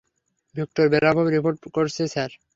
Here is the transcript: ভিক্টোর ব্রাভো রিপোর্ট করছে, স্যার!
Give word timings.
ভিক্টোর 0.55 0.85
ব্রাভো 0.93 1.21
রিপোর্ট 1.27 1.61
করছে, 1.75 2.01
স্যার! 2.13 2.31